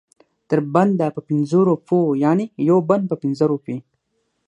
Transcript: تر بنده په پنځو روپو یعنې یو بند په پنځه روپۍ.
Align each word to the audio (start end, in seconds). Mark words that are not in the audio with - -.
تر 0.49 0.59
بنده 0.75 1.07
په 1.15 1.21
پنځو 1.29 1.59
روپو 1.69 1.99
یعنې 2.23 2.45
یو 2.69 2.77
بند 2.89 3.03
په 3.11 3.15
پنځه 3.23 3.43
روپۍ. 3.51 3.77